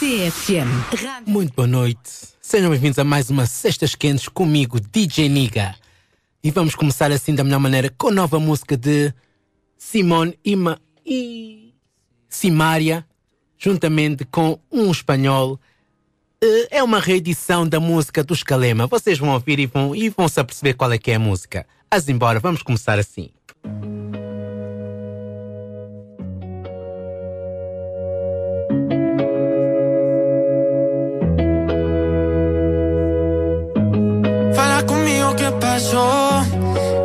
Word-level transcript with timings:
CFM. 0.00 1.26
Muito 1.26 1.52
boa 1.52 1.68
noite. 1.68 2.00
Sejam 2.40 2.70
bem-vindos 2.70 2.98
a 2.98 3.04
mais 3.04 3.28
uma 3.28 3.44
Sextas 3.44 3.94
Quentes 3.94 4.28
comigo, 4.28 4.80
DJ 4.80 5.28
Niga. 5.28 5.74
E 6.42 6.50
vamos 6.50 6.74
começar 6.74 7.12
assim 7.12 7.34
da 7.34 7.44
melhor 7.44 7.60
maneira 7.60 7.92
com 7.98 8.08
a 8.08 8.10
nova 8.10 8.40
música 8.40 8.78
de 8.78 9.12
Simone 9.76 10.38
e 11.04 11.74
Simária, 12.30 13.06
juntamente 13.58 14.24
com 14.24 14.58
um 14.72 14.90
espanhol. 14.90 15.60
Eh, 16.42 16.78
é 16.78 16.82
uma 16.82 16.98
reedição 16.98 17.68
da 17.68 17.78
música 17.78 18.24
dos 18.24 18.42
Calema. 18.42 18.86
Vocês 18.86 19.18
vão 19.18 19.28
ouvir 19.34 19.58
e 19.58 19.66
vão, 19.66 19.94
e 19.94 20.08
vão 20.08 20.28
se 20.28 20.40
aperceber 20.40 20.78
qual 20.78 20.90
é 20.90 20.96
que 20.96 21.10
é 21.10 21.16
a 21.16 21.18
música. 21.18 21.66
Mas 21.92 22.08
embora, 22.08 22.40
vamos 22.40 22.62
começar 22.62 22.98
assim. 22.98 23.28
Estou 35.76 36.42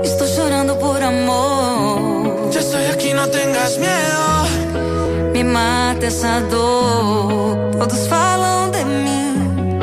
Estoy 0.03 0.27
llorando 0.37 0.77
por 0.79 1.01
amor. 1.01 2.49
Ya 2.51 2.59
estoy 2.61 2.85
aquí, 2.85 3.13
no 3.13 3.27
tengas 3.29 3.77
miedo. 3.77 5.31
Me 5.33 5.43
mata 5.43 6.07
essa 6.07 6.41
dor. 6.41 7.71
Todos 7.77 8.07
falam 8.07 8.71
de 8.71 8.83
mim, 8.85 9.79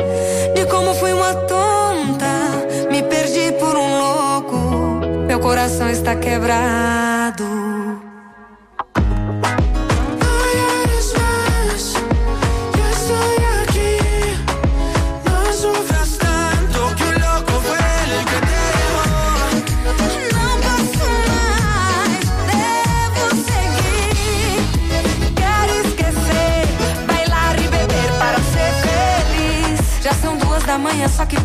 de 0.55 0.65
como 0.65 0.93
fui 0.95 1.13
uma 1.13 1.33
tonta. 1.33 2.33
Me 2.91 3.01
perdi 3.03 3.53
por 3.53 3.75
um 3.75 3.99
louco. 3.99 4.57
Meu 5.27 5.39
coração 5.39 5.89
está 5.89 6.15
quebrado. 6.17 7.02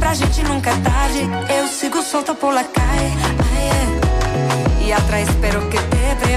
pra 0.09 0.14
gente 0.14 0.42
nunca 0.45 0.70
é 0.70 0.77
tarde. 0.77 1.28
Eu 1.55 1.69
sigo 1.69 2.01
solta 2.03 2.34
por 2.34 2.55
la 2.55 2.64
calle. 2.64 3.12
E 4.81 4.91
atrás 4.91 5.28
espero 5.28 5.61
que 5.69 5.77
te. 5.77 6.28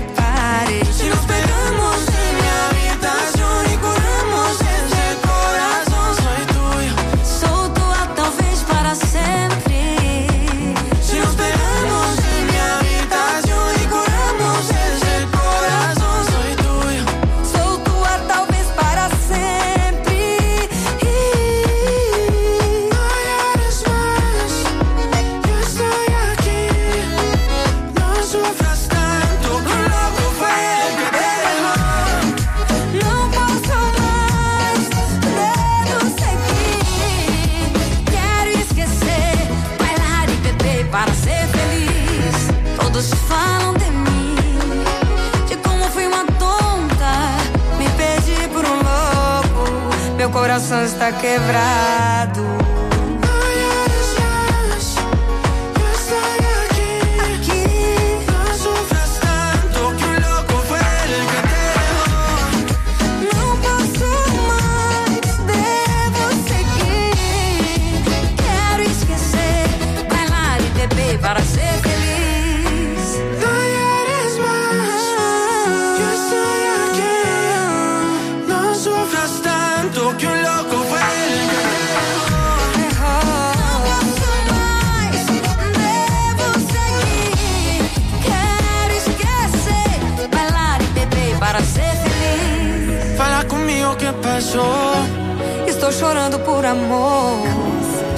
chorando 96.01 96.39
por 96.39 96.65
amor. 96.65 97.37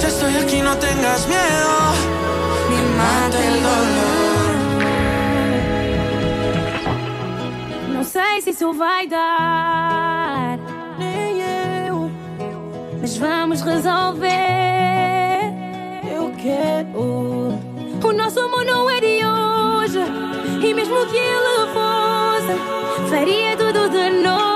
Já 0.00 0.08
estoy 0.08 0.34
aquí, 0.38 0.62
não 0.62 0.74
tengas 0.76 1.26
medo. 1.26 1.74
Me 2.70 2.78
mata 2.98 3.36
o 3.36 3.60
dolor. 3.66 4.54
Não 7.94 8.02
sei 8.02 8.40
se 8.40 8.50
isso 8.50 8.72
vai 8.72 9.06
dar. 9.06 10.58
Nem 10.98 11.42
eu. 11.86 12.10
Mas 13.02 13.18
vamos 13.18 13.60
resolver. 13.60 14.30
Eu 16.16 16.32
quero. 16.42 17.58
O 18.02 18.12
nosso 18.12 18.40
amor 18.40 18.64
não 18.64 18.88
é 18.88 18.98
de 19.00 19.16
hoje. 19.26 20.00
E 20.66 20.72
mesmo 20.72 21.06
que 21.10 21.18
ele 21.18 21.66
fosse, 21.76 22.54
faria 23.10 23.54
tudo 23.58 23.90
de 23.90 24.10
novo. 24.22 24.53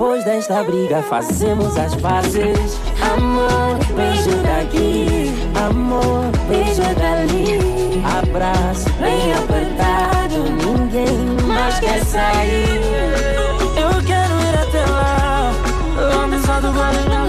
Depois 0.00 0.24
desta 0.24 0.64
briga 0.64 1.02
fazemos 1.02 1.76
as 1.76 1.94
pazes. 1.96 2.80
Amor, 3.12 3.76
beijo 3.94 4.30
daqui. 4.42 5.30
Amor, 5.54 6.24
beijo 6.48 6.80
dali. 6.98 8.02
Abraço 8.02 8.88
bem 8.94 9.34
apertado 9.34 10.44
Ninguém 10.56 11.46
mais 11.46 11.78
quer 11.80 12.02
sair. 12.02 12.80
Eu 13.76 14.02
quero 14.06 14.40
ir 14.40 14.58
até 14.62 14.90
lá. 14.90 15.52
Onde 16.24 16.46
só 16.46 16.60
do 16.62 16.72
guarda 16.72 17.19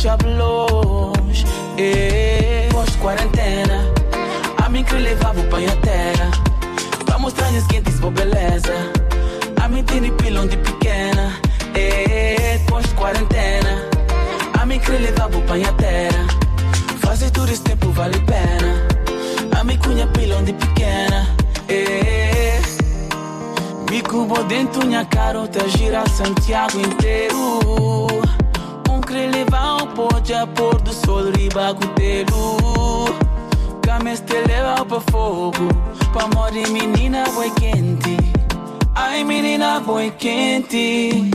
já 0.00 0.16
blows. 0.16 1.44
Eh, 1.76 2.68
pós-quarentena, 2.72 3.84
a 4.64 4.68
mim 4.70 4.82
que 4.82 4.94
levava 4.94 5.38
o 5.38 5.44
pai 5.44 5.66
à 5.66 5.76
terra. 5.76 6.30
Pra 7.04 7.18
mostrar-lhes 7.18 7.66
quentes 7.66 8.00
vou 8.00 8.10
beleza. 8.10 8.72
A 9.62 9.68
mim 9.68 9.84
tem 9.84 10.10
pilão 10.12 10.46
de 10.46 10.56
pequena. 10.56 11.38
E 11.74 12.58
pós-quarentena, 12.66 13.88
a 14.58 14.64
mim 14.64 14.78
que 14.78 14.90
levava 14.90 15.36
o 15.36 15.42
pai 15.42 15.64
à 15.64 15.72
terra. 15.74 16.26
Fazer 17.00 17.30
tudo 17.30 17.52
esse 17.52 17.62
tempo 17.62 17.90
vale 17.90 18.16
a 18.16 18.20
pena. 18.20 19.60
A 19.60 19.64
mim 19.64 19.76
cunha 19.76 20.06
pilão 20.06 20.42
de 20.42 20.54
pequena. 20.54 21.28
Eh, 21.68 22.58
e 22.58 23.90
Bico 23.90 24.24
bodento, 24.24 24.86
minha 24.86 25.04
carota 25.04 25.68
gira 25.68 26.08
Santiago 26.08 26.80
inteiro. 26.80 28.39
Scrilevan 29.10 29.88
ponte 29.96 30.32
a 30.32 30.46
pôr 30.46 30.80
do 30.82 30.92
sol 30.92 31.32
ribaco 31.32 31.84
telu 31.96 33.06
Cames 33.82 34.20
te 34.20 34.40
leva 34.46 34.86
pra 34.86 35.00
fogo 35.00 35.66
Pra 36.12 36.28
morrer 36.28 36.68
menina 36.68 37.24
boi 37.34 37.50
quente 37.50 38.16
Ai 38.94 39.24
menina 39.24 39.80
boi 39.80 40.12
quente 40.12 41.28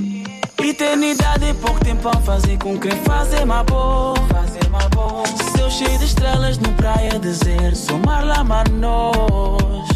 Eternidade 0.58 1.54
pouco 1.56 1.84
tempo 1.84 2.08
a 2.08 2.14
fazer 2.22 2.58
com 2.60 2.80
quem 2.80 2.92
fazer 3.04 3.44
uma 3.44 3.62
boa 3.66 4.16
Fazer 4.30 4.66
uma 4.70 4.88
boa 4.96 5.26
Seu 5.58 5.70
cheio 5.70 6.00
de 6.00 6.06
estrelas 6.06 6.58
no 6.58 6.72
praia 6.76 7.20
deserto 7.20 7.76
Somar 7.76 8.26
lá 8.26 8.42
mar 8.42 8.70
nós. 8.70 9.90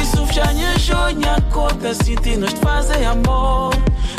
Isso 0.00 0.26
já 0.32 0.54
minha 0.54 1.36
a 1.36 1.40
cota 1.52 1.92
Sinti 1.92 2.34
nós 2.38 2.54
fazer 2.54 3.04
amor. 3.04 3.74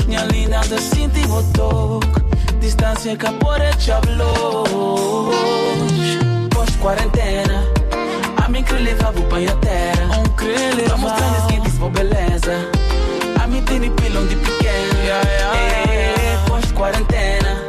Minha 0.06 0.24
linda 0.26 0.60
da 0.68 0.78
sinti 0.78 1.22
o 1.26 1.42
toque 1.54 2.27
distância 2.58 3.16
que 3.16 3.26
a 3.26 3.32
porete 3.34 3.92
hablos 3.92 5.36
Pós-quarentena 6.54 7.64
A 8.44 8.48
mim 8.50 8.64
que 8.64 8.74
levava 8.74 9.20
o 9.20 9.24
a 9.24 9.56
terra. 9.58 10.18
Um 10.18 10.24
que 10.36 10.84
Pra 10.84 10.98
mostrar 10.98 11.48
que 11.62 11.72
sua 11.72 11.90
beleza. 11.90 12.72
A 13.42 13.48
mim 13.48 13.62
tem 13.64 13.92
pilão 13.92 14.26
de 14.28 14.36
pequena 14.36 15.00
yeah, 15.04 15.30
é, 15.30 15.38
yeah, 15.38 15.92
yeah. 15.92 16.46
Pós-quarentena 16.48 17.68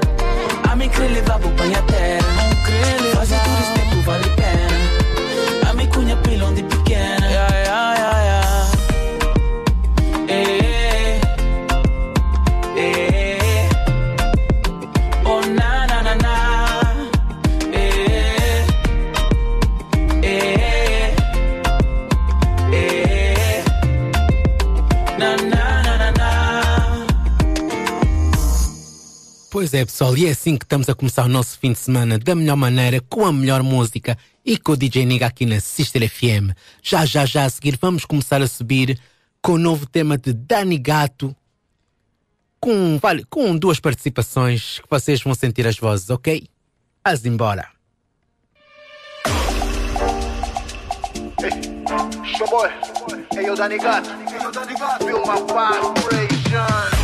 A 0.71 0.76
mim 0.76 0.88
que 0.88 1.00
levava 1.00 1.47
o 1.47 1.50
a 1.50 1.83
terra. 1.83 2.26
Um 2.45 2.54
que 2.64 3.47
Pois 29.68 29.82
é, 29.82 29.84
pessoal, 29.84 30.16
e 30.16 30.25
é 30.25 30.30
assim 30.30 30.56
que 30.56 30.64
estamos 30.64 30.88
a 30.88 30.94
começar 30.94 31.26
o 31.26 31.28
nosso 31.28 31.58
fim 31.58 31.72
de 31.72 31.78
semana 31.78 32.18
da 32.18 32.34
melhor 32.34 32.56
maneira, 32.56 33.02
com 33.02 33.26
a 33.26 33.30
melhor 33.30 33.62
música 33.62 34.16
e 34.42 34.56
com 34.56 34.72
o 34.72 34.76
DJ 34.78 35.04
Niga 35.04 35.26
aqui 35.26 35.44
na 35.44 35.60
Sister 35.60 36.08
FM. 36.08 36.56
Já, 36.82 37.04
já, 37.04 37.26
já 37.26 37.44
a 37.44 37.50
seguir 37.50 37.78
vamos 37.78 38.06
começar 38.06 38.40
a 38.40 38.48
subir 38.48 38.98
com 39.42 39.52
o 39.52 39.58
novo 39.58 39.84
tema 39.84 40.16
de 40.16 40.32
Dani 40.32 40.78
Gato, 40.78 41.37
com, 42.58 42.98
vale, 42.98 43.25
com 43.28 43.54
duas 43.58 43.78
participações 43.78 44.78
que 44.78 44.88
vocês 44.88 45.20
vão 45.20 45.34
sentir 45.34 45.66
as 45.66 45.76
vozes, 45.76 46.08
ok? 46.08 46.48
As 47.04 47.26
embora. 47.26 47.68
Hey, 51.42 51.50
boy. 52.48 52.70
Hey, 53.34 53.44
yo, 53.44 53.54
Dani 53.54 53.76
Gato. 53.76 54.08
Hey, 54.08 54.42
yo, 54.42 54.50
Dani 54.50 54.75
Gato. 54.78 55.04
Feel 55.04 55.20
my 55.26 55.42
vibration. 55.42 56.97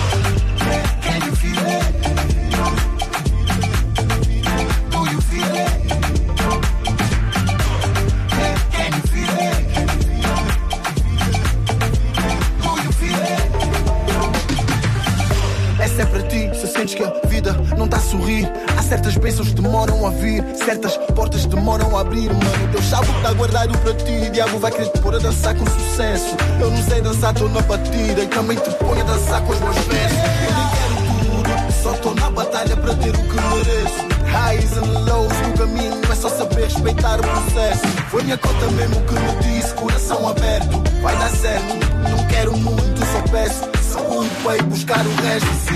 Essa 15.95 16.03
é 16.03 16.07
para 16.07 16.23
ti, 16.23 16.51
se 16.61 16.67
sentes 16.67 16.93
que 16.97 17.05
a 17.05 17.13
vida 17.29 17.53
não 17.79 17.87
tá 17.87 17.99
a 17.99 18.01
sorrir. 18.01 18.51
Há 18.77 18.83
certas 18.83 19.17
bênçãos 19.17 19.51
que 19.51 19.55
demoram 19.55 20.05
a 20.05 20.11
vir, 20.11 20.45
certas 20.57 20.97
portas 21.15 21.47
demoram 21.47 21.97
a 21.97 22.01
abrir. 22.01 22.31
Mano, 22.31 22.69
Deus 22.73 22.85
sabe 22.87 23.09
o 23.09 23.15
que 23.15 23.23
tá 23.23 23.33
guardado 23.33 23.79
para 23.79 23.95
ti. 23.95 24.29
Diabo 24.33 24.59
vai 24.59 24.73
querer 24.73 24.89
te 24.89 24.99
pôr 24.99 25.15
a 25.15 25.19
dançar 25.19 25.55
com 25.55 25.65
sucesso. 25.65 26.37
Eu 26.61 26.69
não 26.73 26.83
sei 26.83 27.01
dançar, 27.01 27.33
tô 27.33 27.49
na 27.49 27.61
batida 27.61 28.25
e 28.25 28.27
também 28.27 28.57
te 28.57 28.71
ponho 28.71 29.03
a 29.03 29.05
dançar 29.05 29.41
com 29.43 29.53
os 29.53 29.61
meus 29.61 29.77
versos. 29.77 30.19
Eu 30.19 30.55
nem 30.57 30.69
quero 30.75 31.53
tudo, 31.63 31.73
só 31.81 31.93
tô 31.93 32.13
na 32.13 32.29
batalha 32.29 32.77
para 32.77 32.95
ter 32.97 33.11
o 33.11 33.13
que 33.13 33.41
mereço. 33.55 34.05
Highs 34.33 34.77
and 34.77 34.99
lows 34.99 35.33
no 35.47 35.57
caminho, 35.57 36.01
é 36.11 36.15
só 36.17 36.29
saber 36.29 36.65
respeitar 36.65 37.21
o 37.21 37.23
processo. 37.23 37.87
Foi 38.11 38.25
minha 38.25 38.37
conta 38.37 38.67
mesmo 38.73 39.01
que 39.03 39.15
me 39.15 39.61
disse, 39.61 39.73
coração 39.75 40.29
aberto, 40.29 40.83
vai 41.01 41.17
dar 41.19 41.31
certo. 41.31 41.73
Não 42.11 42.27
quero 42.27 42.57
muito, 42.57 42.99
só 42.99 43.23
peço 43.31 43.74
saúde 43.95 44.31
para 44.43 44.57
ir 44.57 44.63
buscar 44.65 45.07
o 45.07 45.23
resto. 45.23 45.49
Se 45.67 45.75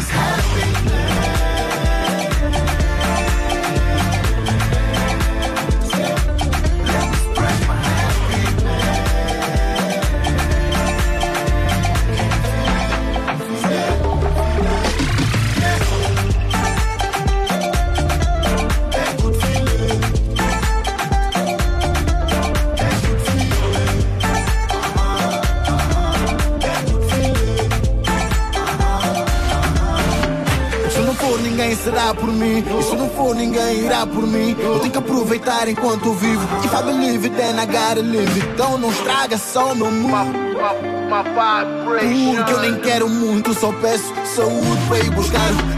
será 31.88 32.14
por 32.14 32.28
mim. 32.28 32.59
E 32.59 32.83
se 32.83 32.97
não 32.97 33.09
for 33.11 33.35
ninguém 33.35 33.85
irá 33.85 34.07
por 34.07 34.26
mim. 34.26 34.54
Eu 34.59 34.78
tenho 34.80 34.92
que 34.92 34.99
aproveitar 34.99 35.68
enquanto 35.68 36.12
vivo. 36.12 36.47
If 36.64 36.73
I 36.73 36.83
believe 36.83 37.26
it 37.26 37.37
then 37.37 37.59
I 37.59 37.66
gotta 37.66 38.02
live 38.02 38.30
it. 38.30 38.49
Então 38.54 38.78
não 38.78 38.90
estraga 38.90 39.38
só 39.38 39.75
meu 39.75 39.90
mood 39.90 40.30
Porque 42.37 42.52
eu 42.52 42.61
nem 42.61 42.78
quero 42.80 43.09
muito 43.09 43.54
Só 43.54 43.73
peço 43.80 44.12
saúde 44.25 44.80
para 44.88 44.99
ir 44.99 45.11
buscar 45.11 45.77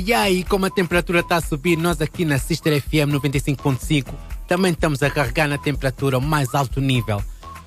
Ai, 0.00 0.12
ai, 0.14 0.46
como 0.48 0.64
a 0.64 0.70
temperatura 0.70 1.20
está 1.20 1.36
a 1.36 1.40
subir, 1.42 1.76
nós 1.76 2.00
aqui 2.00 2.24
na 2.24 2.38
Sister 2.38 2.80
FM 2.80 3.12
95.5 3.12 4.14
também 4.48 4.72
estamos 4.72 5.02
a 5.02 5.10
carregar 5.10 5.46
na 5.46 5.58
temperatura 5.58 6.16
ao 6.16 6.22
mais 6.22 6.54
alto 6.54 6.80
nível. 6.80 7.22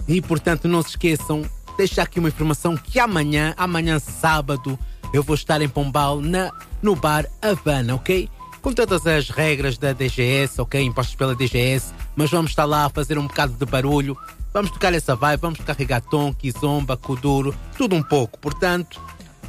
E 0.07 0.19
portanto, 0.19 0.67
não 0.67 0.81
se 0.81 0.89
esqueçam, 0.89 1.43
deixar 1.77 2.03
aqui 2.03 2.17
uma 2.17 2.29
informação 2.29 2.75
que 2.75 2.99
amanhã, 2.99 3.53
amanhã 3.55 3.99
sábado, 3.99 4.79
eu 5.13 5.21
vou 5.21 5.35
estar 5.35 5.61
em 5.61 5.69
Pombal 5.69 6.21
na, 6.21 6.51
no 6.81 6.95
bar 6.95 7.27
Havana, 7.39 7.93
ok? 7.93 8.27
Com 8.63 8.73
todas 8.73 9.05
as 9.05 9.29
regras 9.29 9.77
da 9.77 9.93
DGS, 9.93 10.59
ok? 10.59 10.81
Impostos 10.81 11.15
pela 11.15 11.35
DGS, 11.35 11.93
mas 12.15 12.31
vamos 12.31 12.49
estar 12.49 12.65
lá 12.65 12.85
a 12.85 12.89
fazer 12.89 13.15
um 13.19 13.27
bocado 13.27 13.53
de 13.53 13.65
barulho. 13.67 14.17
Vamos 14.51 14.71
tocar 14.71 14.91
essa 14.91 15.15
vibe, 15.15 15.39
vamos 15.39 15.59
carregar 15.59 16.01
tom, 16.01 16.33
kizomba, 16.33 16.97
kuduro, 16.97 17.53
tudo 17.77 17.95
um 17.95 18.01
pouco. 18.01 18.39
Portanto, 18.39 18.99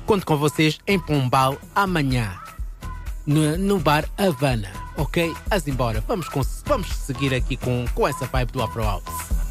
conto 0.05 0.27
com 0.27 0.37
vocês 0.37 0.79
em 0.87 0.99
Pombal 0.99 1.57
amanhã 1.75 2.44
no, 3.27 3.57
no 3.57 3.79
bar 3.79 4.05
Havana, 4.19 4.71
ok? 4.97 5.35
As 5.51 5.67
embora, 5.69 6.03
vamos, 6.07 6.29
com- 6.29 6.43
vamos 6.67 6.89
seguir 6.89 7.35
aqui 7.35 7.57
com, 7.57 7.85
com 7.95 8.07
essa 8.07 8.27
vibe 8.27 8.53
do 8.53 8.63
Afro 8.63 8.83
House. 8.83 9.44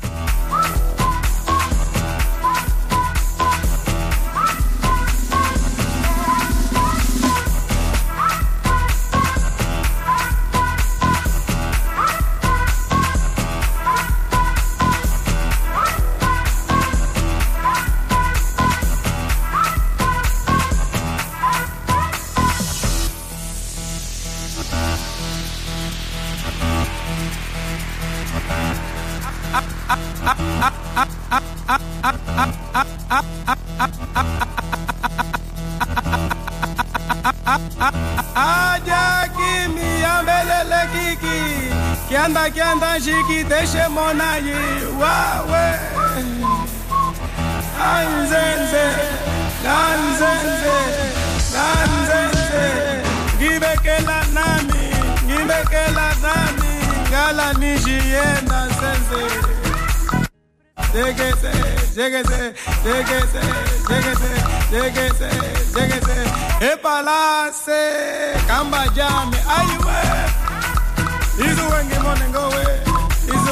Deshe 43.53 43.83
Wawe 45.01 45.65
Anzenze 47.91 48.85
nami 49.63 50.31
nami. 54.33 54.83
Jégese, 60.93 61.51
jégese, 61.95 62.39
jégese, 62.83 63.41
jégese, 63.89 64.31
jégese, 64.71 65.29
jégese. 65.73 66.17
Epalase, 66.71 67.81
kamba 68.47 68.81
jami, 68.95 69.37
ayiwe. 69.57 69.97
Izu 71.51 71.65
wengi 71.71 71.97
mone 72.03 72.25
ngowe, 72.29 72.65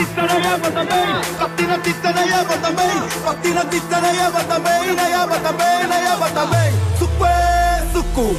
Latina, 0.00 0.26
na 2.12 2.22
yaba 2.22 2.56
também. 2.56 2.96
Patina 3.22 3.64
tita 3.66 4.00
na 4.00 4.08
yaba 4.10 4.40
também, 4.44 4.94
na 4.94 5.02
yaba 5.08 5.38
também, 5.38 5.86
na 5.86 5.96
yaba 5.98 6.30
também. 6.30 6.72
É 7.22 7.82
suco, 7.92 8.36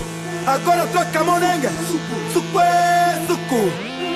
agora 0.47 0.88
troca 0.88 1.24
monenga. 1.24 1.69
Suco 2.34 2.60
é 2.60 3.21
suco, 3.28 3.71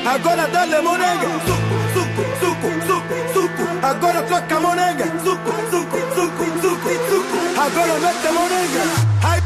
agora 0.10 0.48
dá-lhe 0.48 0.82
monenga. 0.82 1.28
Suco, 1.46 1.76
suco, 1.94 2.24
suco, 2.42 2.70
suco, 2.88 3.16
suco, 3.34 3.86
agora 3.86 4.22
troca 4.24 4.60
monenga. 4.60 5.06
Suco, 5.24 5.52
suco, 5.70 5.98
suco, 6.16 6.46
suco, 6.62 6.90
suco, 7.10 7.38
agora 7.62 7.94
mete 8.00 8.28
ai, 9.24 9.40
ai. 9.40 9.45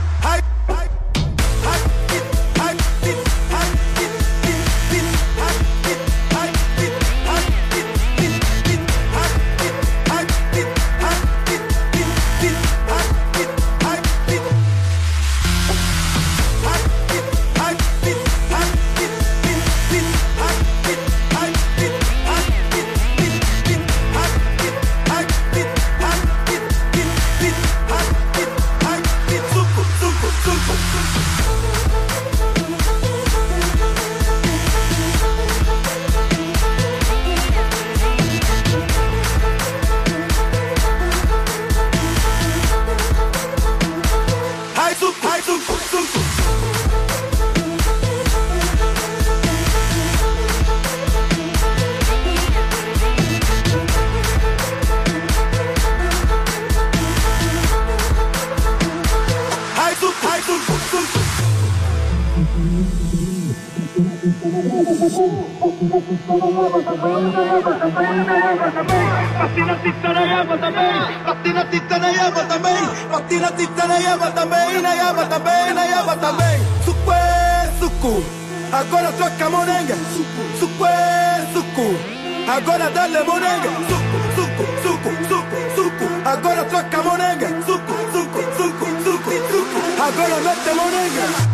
Patina 69.37 69.75
tita 69.81 70.13
na 70.13 70.21
yaba 70.21 70.57
também, 70.57 70.93
patina 71.25 71.65
tita 71.65 71.99
na 71.99 72.07
yaba 72.09 72.43
também, 72.45 72.83
patina 73.11 73.51
tita 73.51 73.87
na 73.87 73.97
yaba 73.97 74.31
também, 74.31 74.81
na 74.81 74.93
yaba 74.93 75.25
também, 75.25 75.73
na 75.73 75.83
yaba 75.85 76.15
também. 76.17 76.59
Suco 76.85 77.11
suco, 77.79 78.23
agora 78.71 79.11
troca 79.13 79.49
monenga. 79.49 79.95
Suco 80.59 80.85
é 80.85 81.47
suco, 81.53 81.95
agora 82.47 82.89
dá-lhe 82.91 83.23
monenga. 83.23 83.69
Suco, 83.89 84.17
suco, 84.35 84.63
suco, 84.83 85.09
suco, 85.27 85.57
suco, 85.75 86.07
agora 86.25 86.63
troca 86.65 87.03
monenga. 87.03 87.47
Suco, 87.65 87.93
suco, 88.11 88.39
suco, 88.57 88.85
suco, 89.03 89.31
suco, 89.51 89.79
agora 90.01 90.35
mete 90.41 90.73
monenga. 90.75 91.48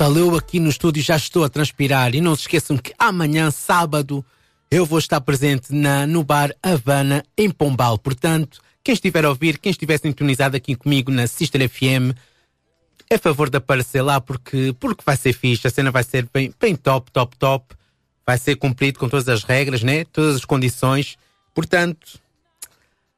Pessoal, 0.00 0.16
eu 0.16 0.34
aqui 0.34 0.58
no 0.58 0.70
estúdio 0.70 1.02
já 1.02 1.14
estou 1.14 1.44
a 1.44 1.48
transpirar 1.50 2.14
e 2.14 2.22
não 2.22 2.34
se 2.34 2.42
esqueçam 2.42 2.78
que 2.78 2.94
amanhã, 2.98 3.50
sábado, 3.50 4.24
eu 4.70 4.86
vou 4.86 4.98
estar 4.98 5.20
presente 5.20 5.74
na, 5.74 6.06
no 6.06 6.24
bar 6.24 6.54
Havana, 6.62 7.22
em 7.36 7.50
Pombal. 7.50 7.98
Portanto, 7.98 8.62
quem 8.82 8.94
estiver 8.94 9.26
a 9.26 9.28
ouvir, 9.28 9.58
quem 9.58 9.68
estiver 9.68 9.98
sintonizado 9.98 10.56
aqui 10.56 10.74
comigo 10.74 11.12
na 11.12 11.26
Sister 11.26 11.68
FM, 11.68 12.16
é 13.10 13.18
favor 13.18 13.50
de 13.50 13.58
aparecer 13.58 14.00
lá 14.00 14.18
porque, 14.22 14.74
porque 14.80 15.02
vai 15.04 15.18
ser 15.18 15.34
fixe, 15.34 15.66
a 15.66 15.70
cena 15.70 15.90
vai 15.90 16.02
ser 16.02 16.26
bem, 16.32 16.50
bem 16.58 16.74
top, 16.74 17.10
top, 17.12 17.36
top. 17.36 17.74
Vai 18.24 18.38
ser 18.38 18.56
cumprido 18.56 18.98
com 18.98 19.06
todas 19.06 19.28
as 19.28 19.44
regras, 19.44 19.82
né? 19.82 20.06
Todas 20.06 20.36
as 20.36 20.46
condições. 20.46 21.18
Portanto, 21.54 22.18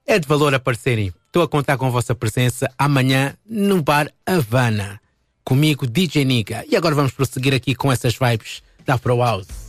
é 0.04 0.18
de 0.18 0.26
valor 0.26 0.52
aparecerem. 0.52 1.14
Estou 1.28 1.44
a 1.44 1.48
contar 1.48 1.78
com 1.78 1.86
a 1.86 1.90
vossa 1.90 2.12
presença 2.12 2.68
amanhã 2.76 3.36
no 3.48 3.80
bar 3.80 4.10
Havana. 4.26 5.01
Comigo, 5.44 5.86
DJ 5.86 6.24
Niga. 6.24 6.64
E 6.68 6.76
agora 6.76 6.94
vamos 6.94 7.12
prosseguir 7.12 7.54
aqui 7.54 7.74
com 7.74 7.90
essas 7.90 8.14
vibes 8.14 8.62
da 8.84 8.94
Afro 8.94 9.18
House. 9.18 9.61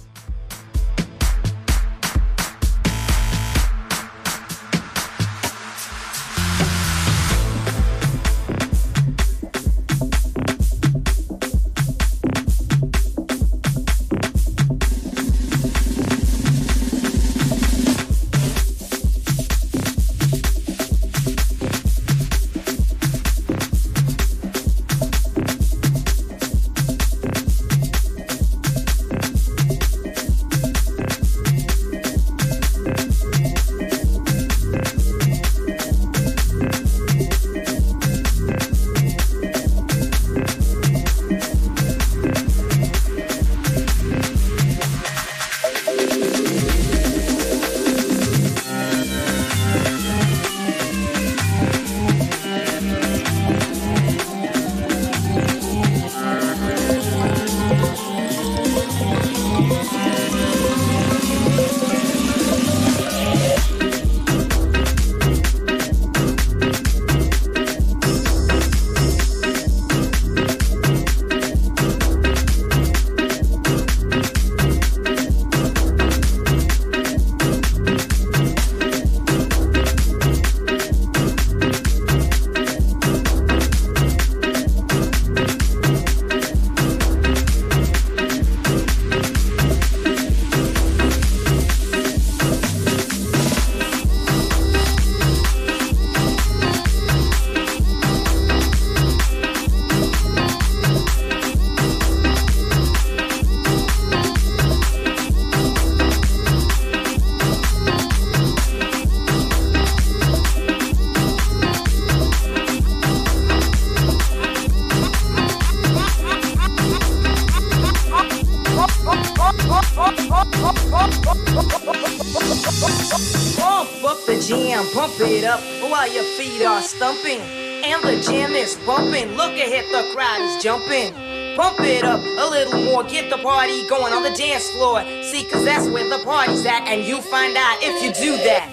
Party 133.43 133.85
going 133.87 134.13
on 134.13 134.23
the 134.23 134.31
dance 134.31 134.69
floor. 134.71 135.03
See, 135.21 135.43
cause 135.43 135.65
that's 135.65 135.87
where 135.89 136.07
the 136.09 136.23
party's 136.23 136.65
at, 136.65 136.87
and 136.87 137.03
you 137.03 137.21
find 137.21 137.55
out 137.57 137.77
if 137.81 138.01
you 138.01 138.11
do 138.13 138.37
that. 138.43 138.69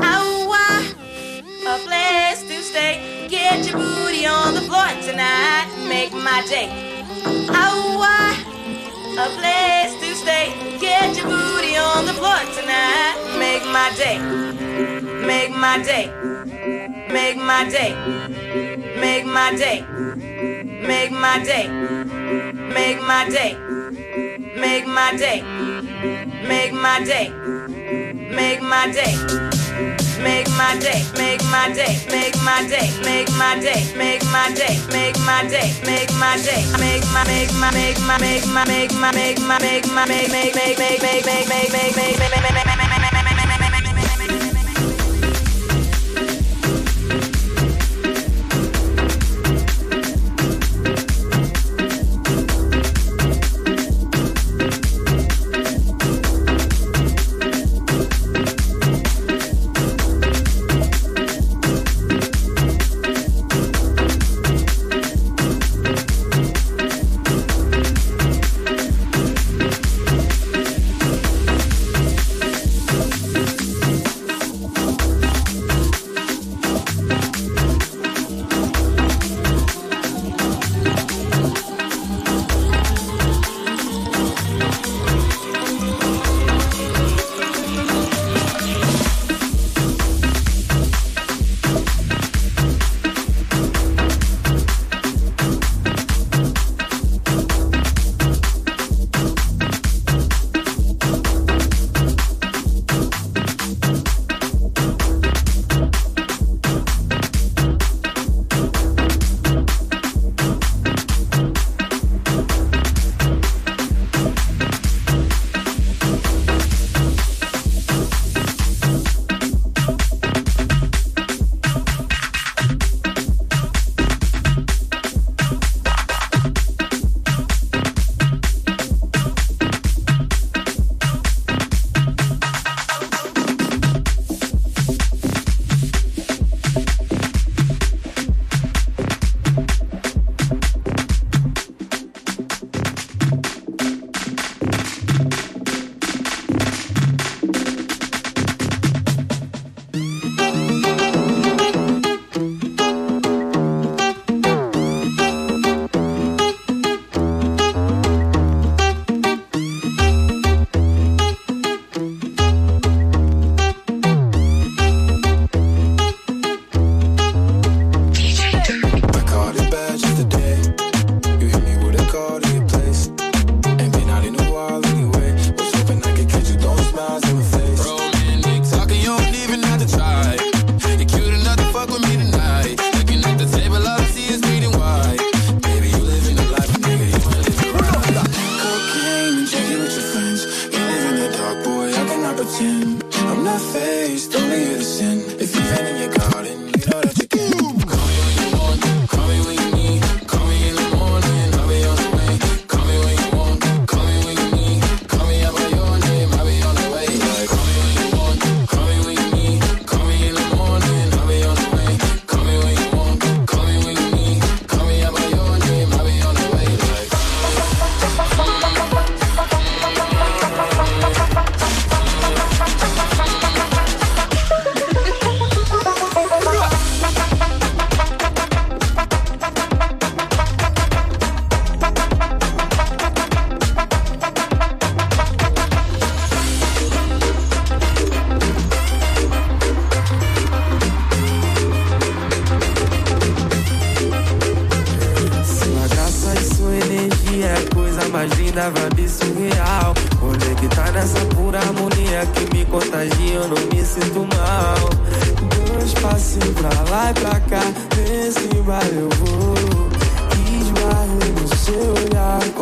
Oh, 0.00 0.40
a 1.66 1.78
place 1.86 2.42
to 2.42 2.62
stay. 2.62 3.26
Get 3.28 3.68
your 3.68 3.78
booty 3.78 4.26
on 4.26 4.54
the 4.54 4.62
floor 4.62 4.88
tonight. 5.02 5.68
Make 5.88 6.12
my 6.12 6.42
day. 6.48 6.68
Oh, 7.48 8.00
a 9.18 9.26
place 9.38 9.94
to 10.00 10.14
stay. 10.16 10.78
Get 10.80 11.16
your 11.16 11.26
booty 11.26 11.76
on 11.76 12.06
the 12.06 12.14
floor 12.14 12.40
tonight. 12.58 13.14
Make 13.38 13.64
my 13.66 13.92
day. 13.96 14.18
Make 15.26 15.50
my 15.54 15.82
day. 15.82 16.06
Make 17.12 17.36
my 17.36 17.68
day. 17.68 17.94
Make 18.98 19.26
my 19.26 19.54
day. 19.54 19.84
Make 20.86 21.12
my 21.12 21.44
day. 21.44 21.68
Make 22.52 23.00
my 23.02 23.28
day. 23.28 23.69
Make 24.60 24.86
my 24.86 25.16
day. 25.16 25.42
Make 26.46 26.72
my 26.72 27.02
day. 27.04 27.30
Make 28.38 28.62
my 28.62 28.90
day. 28.92 29.16
Make 30.20 30.48
my 30.50 30.76
day, 30.78 31.02
make 31.16 31.42
my 31.50 31.72
day, 31.72 31.96
make 32.10 32.36
my 32.44 32.62
day, 32.68 32.90
make 33.02 33.30
my 33.38 33.58
day, 33.58 33.80
make 33.96 34.22
my 34.30 34.52
day, 34.52 34.76
make 34.92 35.16
my 35.24 35.48
day, 35.48 35.72
make 35.86 36.12
my 36.20 36.36
day, 36.36 36.60
make 36.76 37.00
my 37.08 37.24
make 37.24 37.50
my 37.56 37.72
make 37.72 38.06
my 38.06 38.20
make 38.20 38.46
my 38.52 38.64
make 38.66 38.92
my 39.00 39.14
make 39.14 39.40
my 39.40 39.58
make 39.58 39.86
my 39.86 40.04
make 40.04 40.28
make 40.30 40.54
make 40.54 40.78
make 40.78 41.00
make 41.00 41.96
make 41.96 41.96
make 41.96 41.96
make 41.96 42.66
make 42.66 42.76
make 42.76 42.89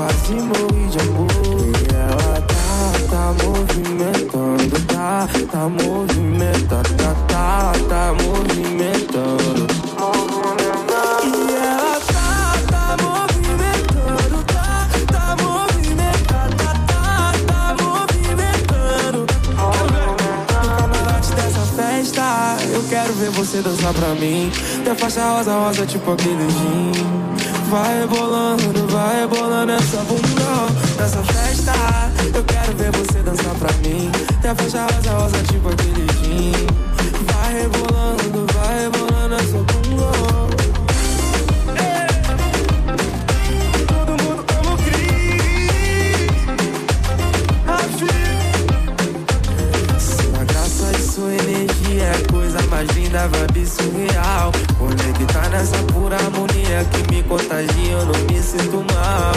E 0.08 0.94
é 0.94 1.98
ela 2.00 2.40
tá, 2.42 2.92
tá 3.10 3.34
movimentando, 3.44 4.76
tá, 4.86 5.28
tá 5.50 5.68
movimentando, 5.68 6.94
tá, 6.96 7.14
tá, 7.28 7.72
tá, 7.88 8.14
movimentando. 8.22 9.66
E 11.24 11.54
ela 11.54 12.00
tá, 12.00 12.54
tá 12.70 12.96
movimentando, 13.02 14.44
tá, 14.44 14.88
tá 15.12 15.36
movimentando, 15.42 16.56
tá, 16.56 16.72
tá, 16.86 17.32
tá 17.46 17.76
movimentando. 17.82 19.26
Agora, 19.58 20.06
no 20.06 20.46
camarote 20.46 21.30
dessa 21.34 21.64
festa, 21.76 22.56
eu 22.72 22.82
quero 22.88 23.12
ver 23.12 23.30
você 23.30 23.60
dançar 23.60 23.92
pra 23.92 24.08
mim. 24.14 24.50
Tem 24.84 24.94
faixa 24.94 25.32
rosa, 25.32 25.52
rosa, 25.52 25.84
tipo 25.84 26.12
aquele 26.12 26.48
jean. 26.50 27.27
Vai 27.68 28.06
bolando, 28.06 28.86
vai 28.90 29.26
bolando 29.26 29.72
essa 29.72 29.98
bunda 29.98 30.72
Nessa 30.98 31.22
festa. 31.22 31.72
Eu 32.34 32.42
quero 32.44 32.74
ver 32.78 32.90
você 32.92 33.18
dançar 33.18 33.54
pra 33.56 33.70
mim. 33.86 34.10
Até 34.38 34.54
fechar 34.54 34.90
rosa, 34.90 35.10
rosa 35.10 35.42
tipo 35.42 35.68
aquele 35.68 36.06
gin 36.18 36.52
Vai 37.26 37.60
rebolando, 37.60 38.46
vai 38.54 38.80
rebolando 38.84 39.34
essa 39.34 39.58
bunda. 39.58 39.78
Sua 51.14 51.28
assim, 51.28 51.50
energia 51.50 52.04
é 52.04 52.12
a 52.12 52.32
coisa 52.32 52.62
mais 52.70 52.88
linda, 52.90 53.28
vibe 53.28 53.66
surreal. 53.66 54.52
Nessa 55.50 55.78
pura 55.92 56.14
harmonia 56.14 56.84
que 56.92 57.14
me 57.14 57.22
contagia, 57.22 57.92
eu 57.92 58.06
não 58.06 58.20
me 58.30 58.40
sinto 58.40 58.84
mal. 58.94 59.32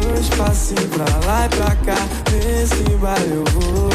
Dois 0.00 0.28
passos 0.30 0.78
pra 0.86 1.04
lá 1.26 1.44
e 1.44 1.48
pra 1.48 1.74
cá, 1.84 2.06
nesse 2.32 2.84
baile 2.96 3.34
eu 3.34 3.44
vou. 3.52 3.90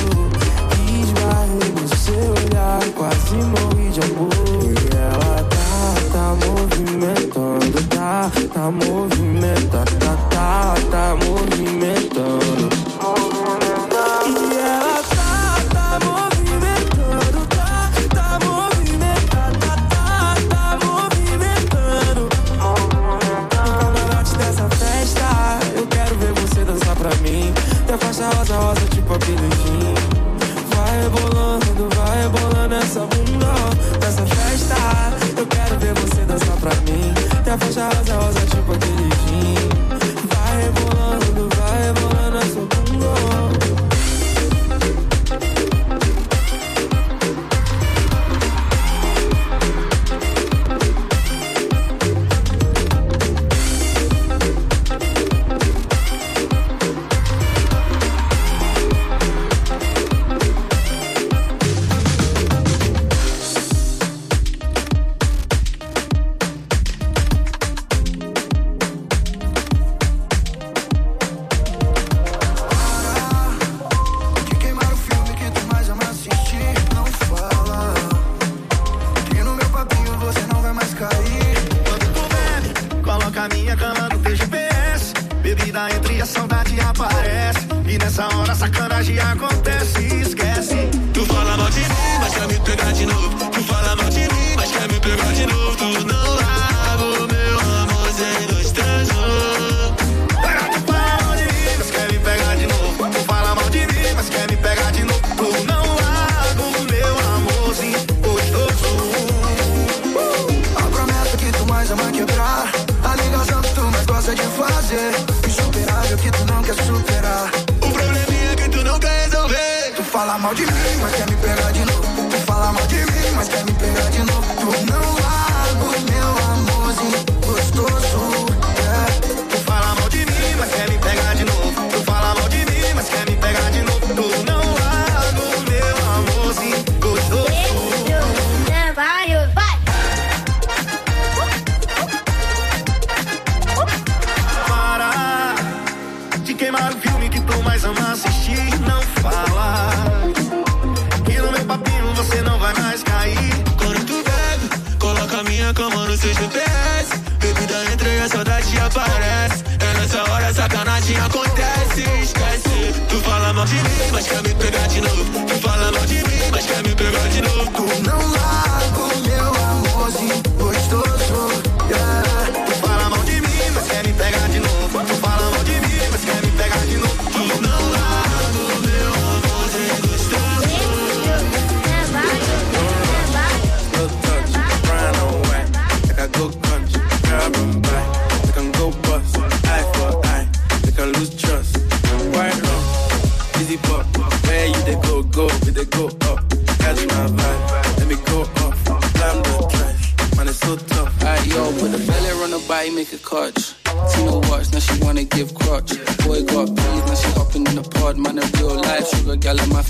Esbarrei 1.02 1.72
no 1.72 1.88
seu 1.96 2.32
olhar, 2.32 2.84
quase 2.96 3.36
morri 3.36 3.90
de 3.90 4.02
amor. 4.02 4.30
E 4.70 4.96
ela 4.96 5.44
tá, 5.50 5.96
tá 6.14 6.36
movimentando, 6.46 7.88
tá, 7.88 8.32
tá 8.54 8.70
movimentando, 8.70 9.92
tá, 10.00 10.16
tá, 10.30 10.76
tá 10.92 11.16
movimentando. 11.26 12.81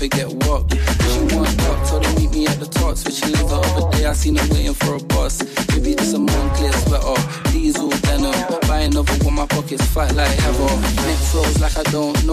forget 0.02 0.26
what. 0.46 0.66
She 1.10 1.20
wants 1.34 1.54
what, 1.62 1.86
told 1.86 2.04
her 2.04 2.14
meet 2.18 2.30
me 2.32 2.46
at 2.46 2.58
the 2.58 2.66
top. 2.66 2.96
Switching 2.96 3.32
lanes 3.32 3.48
the 3.50 3.56
other 3.56 3.96
day, 3.96 4.06
I 4.06 4.12
seen 4.12 4.34
her 4.36 4.46
waiting 4.52 4.74
for 4.74 4.96
a 4.96 5.02
bus. 5.14 5.34
Maybe 5.70 5.94
just 5.94 6.14
a 6.14 6.18
Moncler 6.18 6.74
sweater, 6.82 7.18
diesel 7.52 7.90
denim. 8.02 8.34
Buy 8.66 8.80
another 8.80 9.14
one, 9.24 9.34
my 9.34 9.46
pockets 9.46 9.86
fat 9.94 10.14
like 10.16 10.34
ever. 10.48 10.70
Neck 11.06 11.20
flows 11.30 11.60
like 11.60 11.76
I 11.76 11.84
don't 11.94 12.18
know 12.26 12.31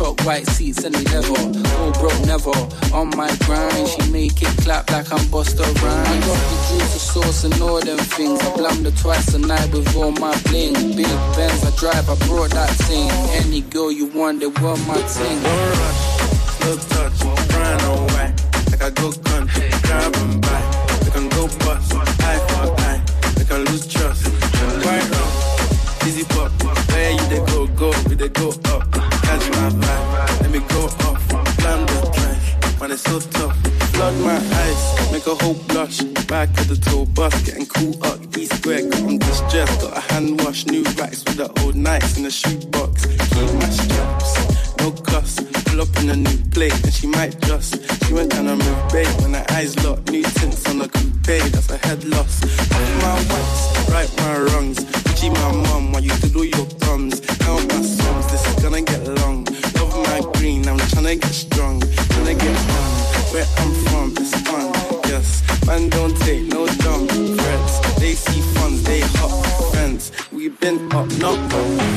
truck, 0.00 0.24
white 0.24 0.46
seats, 0.46 0.84
and 0.84 0.94
leather. 1.12 1.28
All 1.76 1.92
broke, 2.00 2.20
never. 2.24 2.56
On 2.96 3.08
my 3.16 3.30
grind, 3.44 3.86
she 3.88 4.10
make 4.10 4.40
it 4.40 4.54
clap 4.62 4.90
like 4.90 5.12
I'm 5.12 5.24
Busta 5.32 5.64
Rhymes. 5.82 6.08
I 6.08 6.20
got 6.26 6.40
the 6.48 6.56
juice, 6.68 6.92
the 6.94 7.00
sauce, 7.12 7.44
and 7.44 7.60
all 7.60 7.80
them 7.80 7.98
things. 7.98 8.40
I 8.40 8.56
blammed 8.56 8.86
her 8.86 8.92
twice 8.92 9.34
a 9.34 9.38
night 9.38 9.70
with 9.72 9.94
all 9.96 10.12
my 10.12 10.34
bling. 10.44 10.72
Big 10.96 11.12
Benz, 11.36 11.64
I 11.64 11.70
drive, 11.76 12.08
I 12.08 12.16
brought 12.26 12.50
that 12.50 12.70
thing. 12.88 13.10
Any 13.44 13.60
girl 13.60 13.92
you 13.92 14.06
want, 14.06 14.40
they 14.40 14.46
want 14.46 14.80
my 14.88 15.00
thing. 15.16 15.42
No 15.42 15.54
rush, 15.80 16.02
no 16.62 16.76
touch, 16.92 17.48
brown 17.50 17.80
or 17.92 18.00
white. 18.12 18.34
Like 18.70 18.82
I 18.82 18.90
go 18.90 19.12
country, 19.12 19.68
driving 19.82 20.40
by 20.40 20.48
buy. 20.48 20.96
They 21.04 21.10
can 21.10 21.28
go 21.28 21.46
bust. 21.64 22.09
A 35.30 35.34
whole 35.44 35.54
blush. 35.68 36.02
Back 36.26 36.48
of 36.60 36.68
the 36.68 36.76
tour 36.76 37.06
bus, 37.06 37.34
getting 37.42 37.66
cool 37.66 37.94
up. 38.04 38.18
D 38.30 38.46
square, 38.46 38.82
got 38.88 39.02
on 39.02 39.18
distressed. 39.18 39.80
Got 39.80 39.96
a 39.96 40.00
hand 40.12 40.40
wash, 40.42 40.66
new 40.66 40.82
racks 40.98 41.24
with 41.24 41.36
the 41.36 41.48
old 41.62 41.76
nights 41.76 42.16
in 42.16 42.24
the 42.24 42.30
shoebox. 42.30 43.06
Keep 43.06 43.52
my 43.54 43.70
straps, 43.70 44.30
no 44.78 44.90
cuss. 44.90 45.40
Pull 45.66 45.80
up 45.82 45.96
in 46.00 46.10
a 46.10 46.16
new 46.16 46.38
plate, 46.50 46.74
and 46.84 46.92
she 46.92 47.06
might 47.06 47.38
just. 47.42 47.78
She 48.04 48.14
went 48.14 48.30
down 48.32 48.48
on 48.48 48.58
move 48.58 48.92
bait 48.92 49.08
when 49.20 49.34
her 49.34 49.46
eyes 49.50 49.72
locked. 49.84 50.10
New 50.10 50.22
tints 50.22 50.68
on 50.68 50.78
the 50.78 50.88
coupe, 50.88 51.52
that's 51.52 51.70
a 51.70 51.78
head 51.86 52.04
loss. 52.04 52.42
Off 52.74 52.90
my 53.02 53.14
whites, 53.30 53.90
right 53.90 54.10
my 54.18 54.38
wrongs. 54.50 54.78
G 55.20 55.30
my 55.30 55.52
mum, 55.52 55.92
while 55.92 56.02
you 56.02 56.14
do 56.34 56.42
your 56.42 56.66
thumbs. 56.82 57.20
Count 57.38 57.68
my 57.68 57.82
sums, 57.82 58.26
this 58.32 58.46
is 58.48 58.62
gonna 58.62 58.82
get 58.82 59.06
long. 59.20 59.44
Love 59.76 59.94
my 60.08 60.20
green, 60.34 60.66
I'm 60.66 60.78
tryna 60.90 61.20
get 61.20 61.34
strong. 61.34 61.80
Tryna 61.80 62.38
get 62.38 62.56
on. 62.78 62.90
Where 63.30 63.46
I'm 63.58 63.72
from, 63.84 64.14
it's 64.18 64.34
fun, 64.42 64.69
been 70.60 70.92
up, 70.92 71.08
not 71.18 71.54
up. 71.54 71.89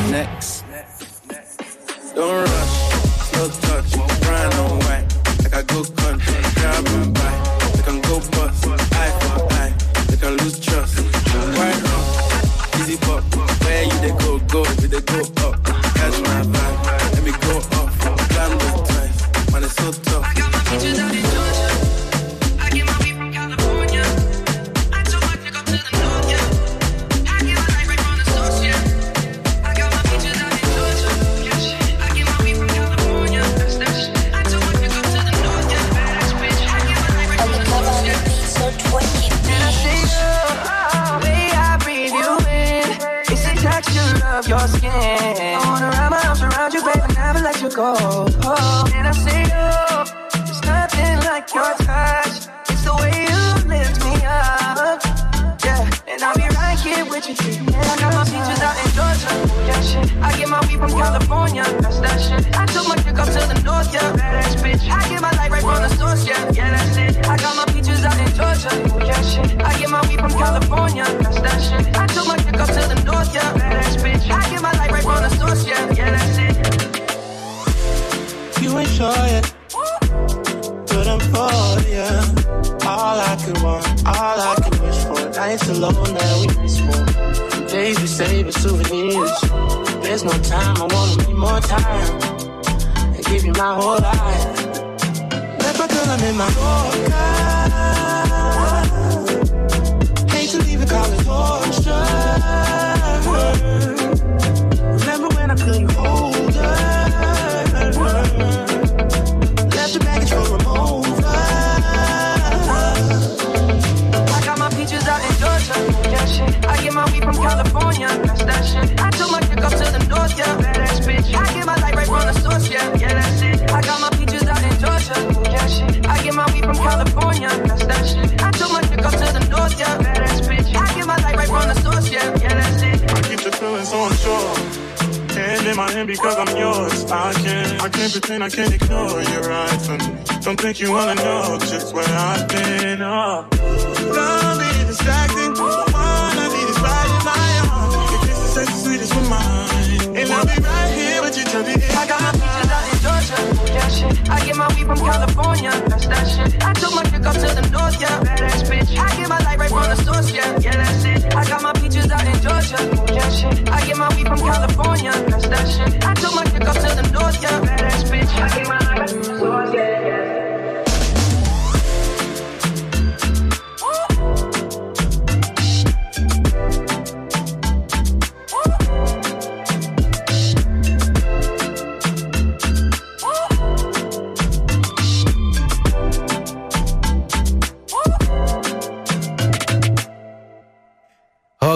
From 154.96 155.08
California. 155.08 155.43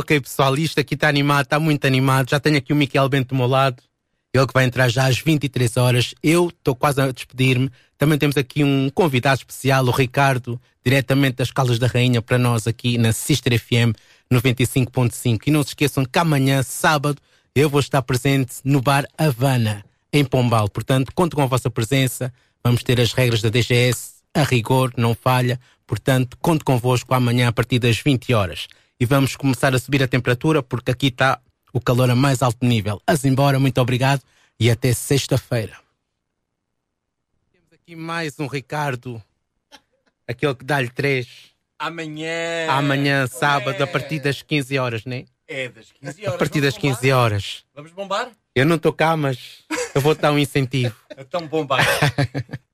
Ok, 0.08 0.22
pessoal, 0.22 0.58
isto 0.58 0.80
aqui 0.80 0.94
está 0.94 1.10
animado, 1.10 1.44
está 1.44 1.60
muito 1.60 1.86
animado. 1.86 2.30
Já 2.30 2.40
tenho 2.40 2.56
aqui 2.56 2.72
o 2.72 2.76
Miquel 2.78 3.10
Bento 3.10 3.28
do 3.28 3.36
meu 3.36 3.46
lado, 3.46 3.84
ele 4.34 4.48
que 4.48 4.54
vai 4.54 4.64
entrar 4.64 4.88
já 4.88 5.06
às 5.06 5.20
23 5.20 5.76
horas. 5.76 6.16
Eu 6.24 6.48
estou 6.48 6.74
quase 6.74 7.02
a 7.02 7.12
despedir-me. 7.12 7.70
Também 7.98 8.18
temos 8.18 8.38
aqui 8.38 8.64
um 8.64 8.90
convidado 8.90 9.40
especial, 9.40 9.84
o 9.84 9.92
Ricardo, 9.92 10.58
diretamente 10.82 11.36
das 11.36 11.52
Caldas 11.52 11.78
da 11.78 11.88
Rainha, 11.88 12.22
para 12.22 12.38
nós 12.38 12.68
aqui 12.68 12.98
na 12.98 13.12
Sister 13.12 13.60
FM 13.60 14.00
95.5. 14.32 15.42
E 15.46 15.52
não 15.52 15.62
se 15.62 15.72
esqueçam 15.72 16.06
que 16.06 16.18
amanhã, 16.18 16.64
sábado, 16.64 17.22
eu 17.54 17.70
vou 17.70 17.82
estar 17.82 18.02
presente 18.02 18.54
no 18.64 18.82
bar 18.82 19.06
Havana, 19.18 19.84
em 20.14 20.24
Pombal. 20.24 20.70
Portanto, 20.70 21.12
conto 21.14 21.36
com 21.36 21.42
a 21.42 21.48
vossa 21.48 21.70
presença. 21.70 22.34
Vamos 22.64 22.82
ter 22.82 23.02
as 23.02 23.12
regras 23.12 23.42
da 23.42 23.50
DGS 23.50 24.24
a 24.34 24.44
rigor, 24.44 24.94
não 24.96 25.14
falha. 25.14 25.60
Portanto, 25.86 26.38
conto 26.42 26.64
convosco 26.64 27.14
amanhã 27.14 27.50
a 27.50 27.52
partir 27.52 27.78
das 27.78 28.00
20 28.00 28.34
horas. 28.34 28.70
E 29.00 29.06
vamos 29.06 29.36
começar 29.36 29.76
a 29.76 29.80
subir 29.80 30.02
a 30.02 30.08
temperatura 30.08 30.64
porque 30.64 30.92
aqui 30.92 31.08
está 31.08 31.40
o 31.72 31.80
calor 31.80 32.10
a 32.10 32.16
mais 32.16 32.42
alto 32.42 32.66
nível. 32.66 33.02
As 33.06 33.24
embora, 33.26 33.60
muito 33.60 33.80
obrigado 33.80 34.22
e 34.60 34.72
até 34.72 34.92
sexta-feira. 34.92 35.78
Temos 37.52 37.72
aqui 37.74 37.96
mais 37.96 38.40
um 38.40 38.48
Ricardo, 38.48 39.22
aquele 40.28 40.56
que 40.56 40.66
dá-lhe 40.66 40.90
três. 40.90 41.28
Amanhã. 41.78 42.68
Amanhã, 42.70 43.28
sábado, 43.28 43.80
a 43.84 43.86
partir 43.86 44.20
das 44.20 44.42
15 44.42 44.80
horas, 44.80 45.06
né? 45.06 45.26
É 45.48 45.70
das 45.70 45.92
15 45.92 46.22
horas. 46.24 46.36
A 46.36 46.38
partir 46.40 46.60
Vamos 46.60 46.74
das 46.74 46.82
15 46.82 46.96
bombar? 47.02 47.18
horas. 47.20 47.66
Vamos 47.76 47.92
bombar? 47.92 48.32
Eu 48.56 48.66
não 48.66 48.78
estou 48.78 48.92
cá, 48.92 49.16
mas 49.16 49.64
eu 49.94 50.02
vou 50.02 50.16
dar 50.16 50.32
um 50.32 50.40
incentivo. 50.40 50.96
Então 51.20 51.48
bombar. 51.48 51.84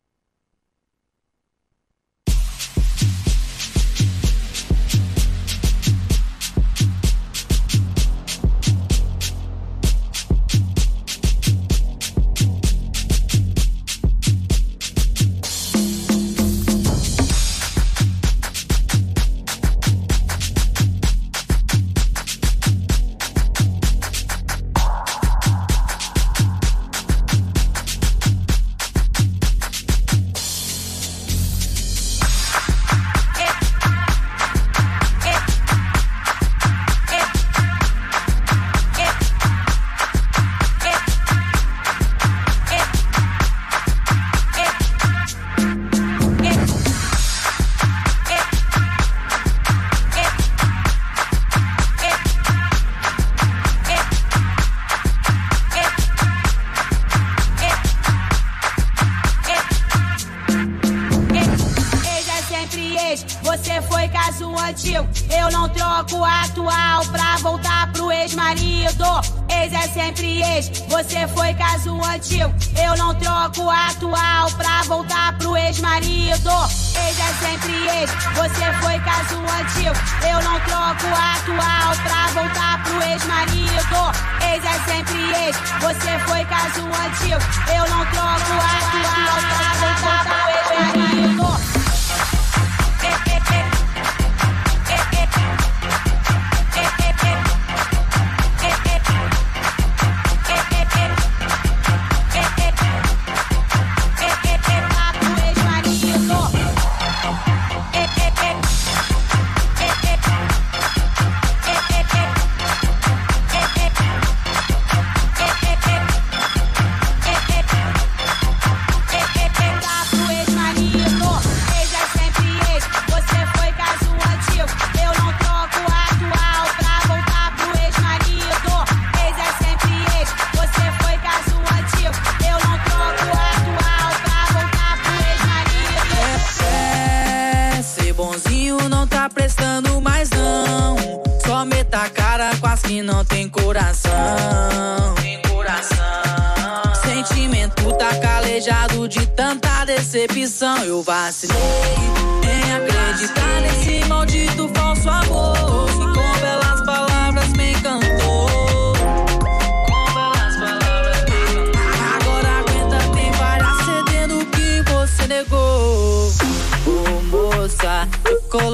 sempre 77.34 77.88
esse. 77.88 78.16
Você 78.36 78.74
foi 78.82 79.00
caso 79.00 79.40
antigo. 79.40 79.96
Eu 80.30 80.42
não 80.42 80.60
troco 80.62 81.08
a 81.16 81.34
atual 81.34 81.96
pra 82.04 82.28
voltar 82.42 82.84
pro 82.84 83.02
ex-marido. 83.02 84.12
Ex 84.42 84.64
é 84.66 84.92
sempre 84.92 85.46
ex, 85.46 85.58
Você 85.82 86.20
foi 86.28 86.46
caso 86.46 86.86
antigo. 86.86 87.42
Eu 87.74 87.90
não 87.90 88.06
troco 88.08 88.54
a 88.60 88.74
atual 88.80 89.40
pra 89.50 89.70
voltar 89.80 90.26
pro 90.26 90.76
ex-marido. 90.76 91.53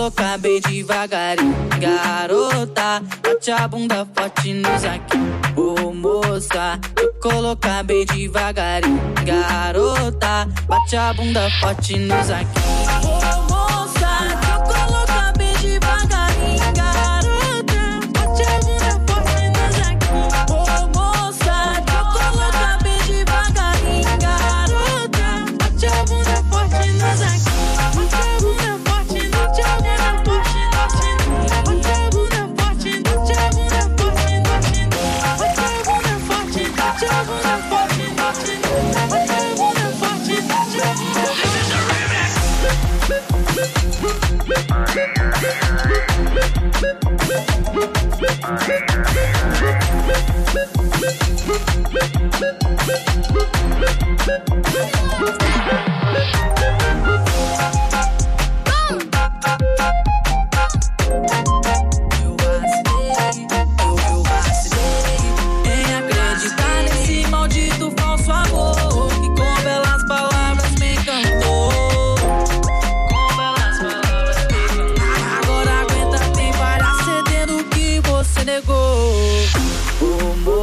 boca 0.09 0.37
bem 0.39 0.59
devagarinho, 0.61 1.55
garota. 1.79 3.01
Bate 3.21 3.51
a 3.51 3.67
bunda 3.67 4.07
forte 4.15 4.53
nos 4.53 4.83
aqui, 4.83 5.17
ô 5.55 5.93
moça. 5.93 6.79
Eu 6.97 7.13
colocar 7.21 7.83
bem 7.83 8.05
devagarinho, 8.05 8.99
garota. 9.23 10.47
Bate 10.67 10.95
a 10.95 11.13
bunda 11.13 11.47
forte 11.59 11.97
nos 11.99 12.29
aqui, 12.31 12.59
ô 13.03 13.41
moça. 13.53 14.09
Eu 14.51 14.63
colocar 14.63 15.33
bem 15.37 15.53
devagarinho. 15.57 16.68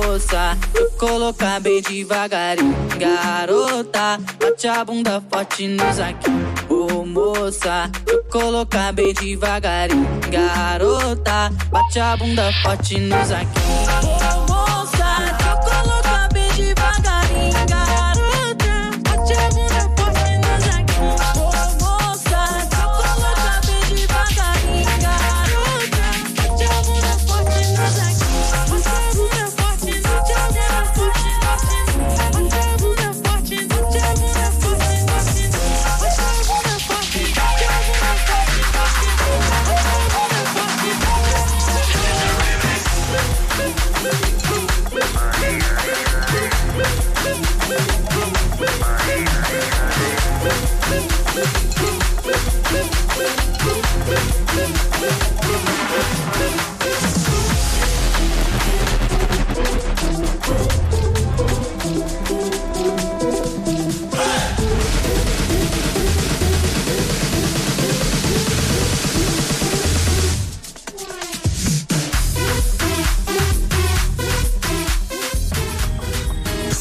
Moça, 0.06 0.56
Vou 0.72 0.90
colocar 0.92 1.58
bem 1.58 1.82
devagarinho, 1.82 2.76
garota. 2.96 4.18
Bate 4.38 4.68
a 4.68 4.84
bunda 4.84 5.20
forte 5.28 5.66
no 5.66 5.82
aqui. 5.82 6.30
ô 6.70 7.00
oh, 7.00 7.04
moça. 7.04 7.90
eu 8.06 8.22
colocar 8.30 8.92
bem 8.92 9.12
devagarinho, 9.12 10.06
garota. 10.30 11.50
Bate 11.70 11.98
a 11.98 12.16
bunda 12.16 12.52
forte 12.62 13.00
no 13.00 13.16
aqui. 13.16 14.45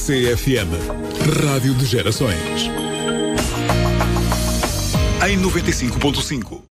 CFM, 0.06 0.70
Rádio 1.42 1.74
de 1.74 1.84
Gerações. 1.88 2.70
Em 5.28 5.36
95.5. 5.42 6.62